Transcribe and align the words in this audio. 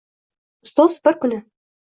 Ustoz 0.67 0.97
bir 1.09 1.19
kuni: 1.27 1.39